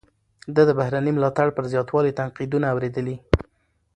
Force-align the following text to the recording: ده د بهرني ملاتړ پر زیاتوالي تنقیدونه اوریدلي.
ده 0.55 0.63
د 0.69 0.71
بهرني 0.79 1.11
ملاتړ 1.17 1.47
پر 1.57 1.63
زیاتوالي 1.73 2.11
تنقیدونه 2.19 2.65
اوریدلي. 2.73 3.15